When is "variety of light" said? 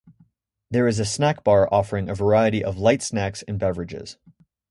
2.15-3.03